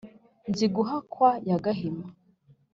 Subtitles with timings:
[0.49, 2.07] nziguhakwa ya gahima,